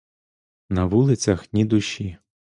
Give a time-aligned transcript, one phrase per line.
[0.69, 2.17] На вулицях ні душі.